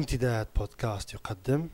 [0.00, 1.68] امتداد بودكاست يقدم.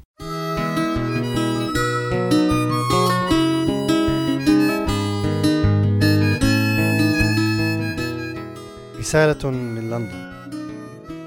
[8.99, 10.33] رسالة من لندن.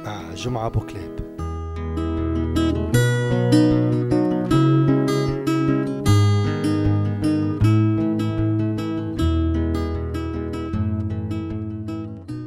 [0.05, 1.19] مع جمعة بوكليب.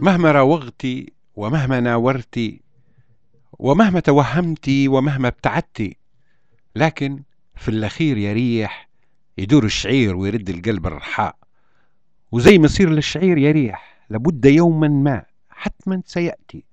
[0.03, 0.87] مهما راوغت
[1.37, 2.63] ومهما ناورت
[3.59, 5.93] ومهما توهمت ومهما ابتعدت
[6.77, 7.23] لكن
[7.55, 8.89] في الأخير يا ريح
[9.39, 11.37] يدور الشعير ويرد القلب الرحاء.
[12.33, 16.65] وزي ما يصير للشعير يا ريح لابد يوما ما حتما سيأتي.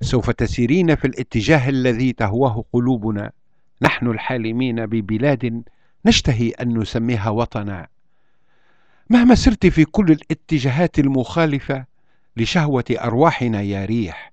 [0.00, 3.32] سوف تسيرين في الاتجاه الذي تهواه قلوبنا.
[3.82, 5.62] نحن الحالمين ببلاد
[6.06, 7.86] نشتهي أن نسميها وطنا.
[9.10, 11.84] مهما سرت في كل الاتجاهات المخالفة
[12.36, 14.29] لشهوة أرواحنا يا ريح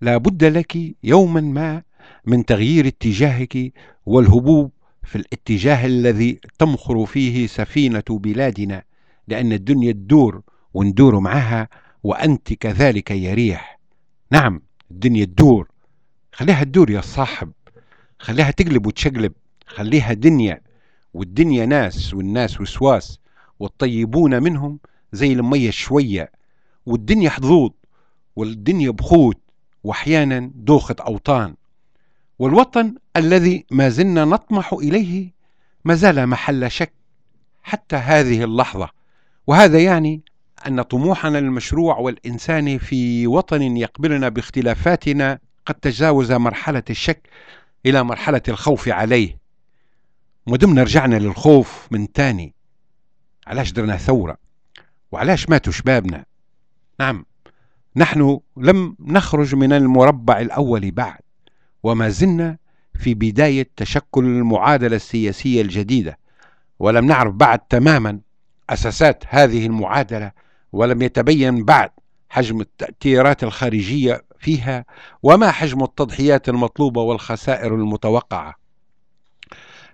[0.00, 1.82] لا بد لك يوما ما
[2.26, 3.72] من تغيير اتجاهك
[4.06, 4.70] والهبوب
[5.02, 8.82] في الاتجاه الذي تمخر فيه سفينة بلادنا
[9.28, 10.42] لأن الدنيا تدور
[10.74, 11.68] وندور معها
[12.02, 13.78] وأنت كذلك يا ريح.
[14.30, 15.68] نعم الدنيا تدور.
[16.32, 17.52] خليها تدور يا صاحب.
[18.18, 19.32] خليها تقلب وتشقلب.
[19.66, 20.60] خليها دنيا
[21.14, 23.18] والدنيا ناس والناس وسواس
[23.58, 24.78] والطيبون منهم
[25.12, 26.32] زي المية شوية
[26.86, 27.70] والدنيا حظوظ
[28.36, 29.49] والدنيا بخوت.
[29.84, 31.54] وأحيانا دوخة أوطان.
[32.38, 35.30] والوطن الذي ما زلنا نطمح إليه
[35.84, 36.92] ما زال محل شك
[37.62, 38.88] حتى هذه اللحظة.
[39.46, 40.22] وهذا يعني
[40.66, 47.28] أن طموحنا المشروع والانساني في وطن يقبلنا باختلافاتنا قد تجاوز مرحلة الشك
[47.86, 49.38] إلى مرحلة الخوف عليه.
[50.46, 52.54] ودمنا رجعنا للخوف من تاني.
[53.46, 54.36] علاش درنا ثورة؟
[55.12, 56.24] وعلاش ماتوا شبابنا؟
[57.00, 57.24] نعم.
[57.96, 61.20] نحن لم نخرج من المربع الأول بعد
[61.82, 62.56] وما زلنا
[62.98, 66.18] في بداية تشكل المعادلة السياسية الجديدة
[66.78, 68.20] ولم نعرف بعد تماما
[68.70, 70.32] أساسات هذه المعادلة
[70.72, 71.90] ولم يتبين بعد
[72.28, 74.84] حجم التأثيرات الخارجية فيها
[75.22, 78.54] وما حجم التضحيات المطلوبة والخسائر المتوقعة.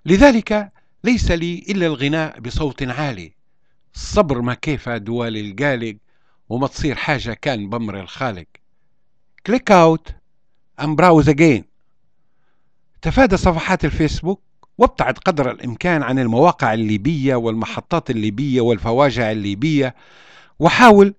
[0.05, 0.71] لذلك
[1.03, 3.33] ليس لي إلا الغناء بصوت عالي
[3.95, 5.97] الصبر ما كيفه دوا للقالق
[6.49, 8.45] وما تصير حاجة كان بأمر الخالق.
[9.47, 10.15] click out
[10.83, 11.63] and browse again
[13.01, 14.41] تفادى صفحات الفيسبوك
[14.77, 19.95] وابتعد قدر الإمكان عن المواقع الليبية والمحطات الليبية والفواجع الليبية
[20.59, 21.13] وحاول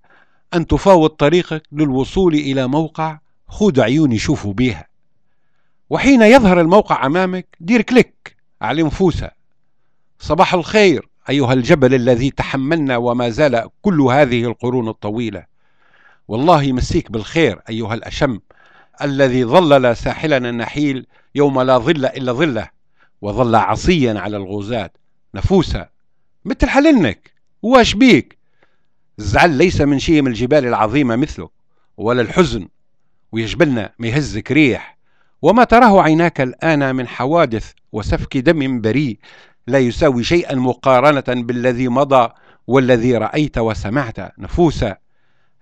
[0.55, 3.19] أن تفاوض طريقك للوصول إلى موقع
[3.49, 4.87] خود عيون يشوفوا بيها.
[5.91, 9.31] وحين يظهر الموقع أمامك دير كليك على أنفوسه.
[10.19, 11.08] صباح الخير.
[11.31, 15.45] أيها الجبل الذي تحملنا وما زال كل هذه القرون الطويلة.
[16.29, 18.39] والله يمسيك بالخير أيها الأشم
[19.03, 22.69] الذي ظلل ساحلنا النحيل يوم لا ظل إلا ظله
[23.23, 24.97] وظل عصيا على الغوزات
[25.35, 25.89] نفوسه
[26.45, 28.39] مثل حللنك واش بيك؟
[29.19, 31.51] الزعل ليس من شيء من الجبال العظيمة مثلك
[31.97, 32.69] ولا الحزن
[33.33, 34.99] ويجبلنا ما يهزك ريح
[35.43, 39.19] وما تراه عيناك الآن من حوادث وسفك دم بريء.
[39.69, 42.29] لا يساوي شيئا مقارنة بالذي مضى
[42.67, 44.39] والذي رأيت وسمعت.
[44.39, 44.97] نفوسا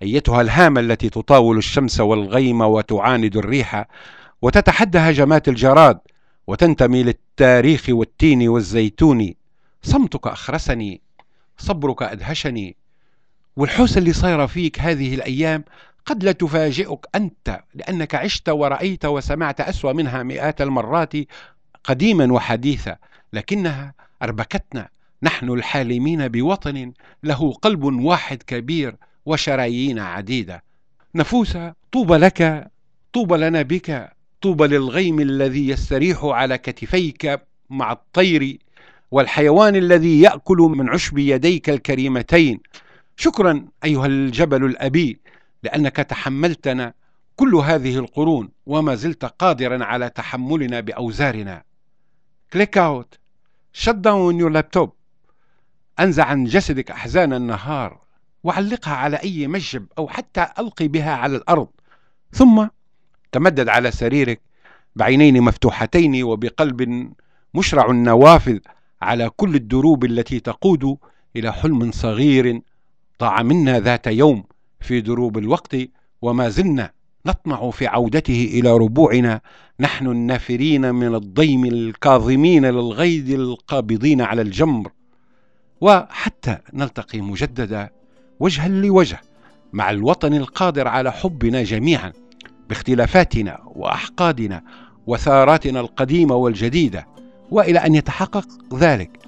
[0.03, 3.87] أيتها الهامة التي تطاول الشمس والغيم وتعاند الريح
[4.43, 5.99] وتتحدى هجمات الجراد
[6.47, 9.34] وتنتمي للتاريخ والتين والزيتون.
[9.83, 11.00] صمتك أخرسني
[11.59, 12.77] صبرك أدهشني.
[13.56, 15.65] والحوسة اللي صايرة فيك هذه الأيام
[16.06, 21.12] قد لا تفاجئك أنت لأنك عشت ورأيت وسمعت أسوأ منها مئات المرات
[21.84, 22.97] قديما وحديثا.
[23.33, 24.89] لكنها أربكتنا.
[25.23, 26.93] نحن الحالمين بوطن
[27.23, 30.63] له قلب واحد كبير وشرايين عديدة.
[31.15, 32.71] نفوسة طوبى لك
[33.13, 34.13] طوبى لنا بك.
[34.43, 38.59] طوبى للغيم الذي يستريح على كتفيك مع الطير
[39.11, 42.61] والحيوان الذي يأكل من عشب يديك الكريمتين.
[43.17, 45.21] شكرا أيها الجبل الأبي
[45.63, 46.93] لأنك تحملتنا
[47.37, 51.63] كل هذه القرون وما زلت قادرا على تحملنا بأوزارنا.
[52.53, 53.19] clock out
[53.72, 54.93] shut down your laptop
[56.01, 58.01] أنزع عن جسدك أحزان النهار.
[58.45, 61.69] وعلقها على أي مشجب أو حتى ألقي بها على الأرض.
[62.33, 62.66] ثم
[63.33, 64.41] تمدد على سريرك
[64.97, 67.13] بعينين مفتوحتين وبقلب
[67.54, 68.59] مشرع النوافذ
[69.03, 70.98] على كل الدروب التي تقود
[71.37, 72.60] إلى حلم صغير
[73.21, 74.45] ضاع منا ذات يوم
[74.81, 75.77] في دروب الوقت
[76.22, 76.91] وما زلنا
[77.27, 79.41] نطمع في عودته إلى ربوعنا.
[79.81, 84.91] نحن النافرين من الضيم الكاظمين للغيظ القابضين على الجمر.
[85.81, 87.91] وحتى نلتقي مجددا
[88.41, 89.21] وجها لوجه
[89.73, 92.13] مع الوطن القادر على حبنا جميعا
[92.69, 94.63] باختلافاتنا وأحقادنا
[95.07, 97.07] وثاراتنا القديمة والجديدة.
[97.51, 99.19] وإلى أن يتحقق ذلك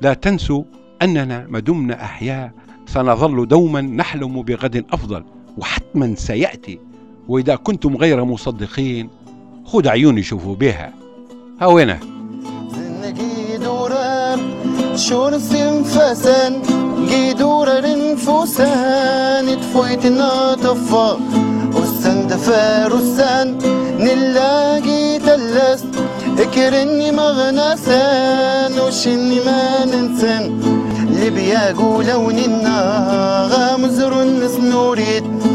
[0.00, 0.64] لا تنسوا
[1.02, 2.52] أننا ما دمنا أحياء.
[2.86, 5.24] سنظل دوما نحلم بغد أفضل
[5.58, 6.78] وحتما سيأتي
[7.28, 9.08] وإذا كنتم غير مصدقين
[9.64, 10.92] خذ عيوني شوفوا بها.
[11.60, 11.98] هاوينا
[14.96, 15.38] شور
[15.84, 16.62] فسن
[17.08, 17.66] جيدور
[18.16, 21.18] فوسان تفويت ناطفة
[21.74, 23.58] وسن دفار وسن
[23.98, 25.86] نلاقي تلست
[26.38, 30.60] إكرني مغنسان وشني ما ننسن
[31.10, 34.24] لبيا قولون الناغا مزر
[34.60, 35.45] نوريد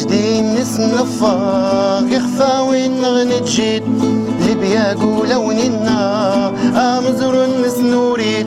[0.00, 3.82] سجدين نس نفاق يخفى وين نغني تجيد
[4.48, 7.46] لبيا قولون الناغا مزر
[7.78, 8.46] نوريد.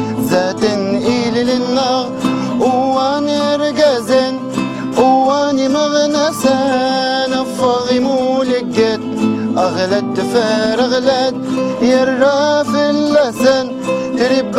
[9.57, 11.35] أغلد دفر أغلد
[11.81, 13.71] يرى في اللسان اللسن
[14.17, 14.55] ترب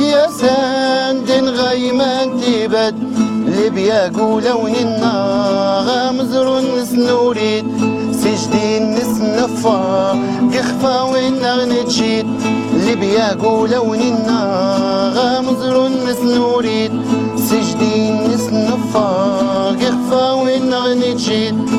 [0.00, 2.94] يا سان دين غيمان تيبت.
[3.46, 5.14] ليبيا قولا ونينا
[5.86, 7.66] غامزر نسنوريد
[8.12, 10.18] سجدين نسنفا.
[10.54, 12.26] كخفا وين نتشيد
[12.74, 14.40] ليبيا قولا ونينا
[15.16, 16.92] غامزر نسنوريد
[17.36, 19.10] سجدين نسنفا.
[19.80, 21.69] كخفا وين نتشيد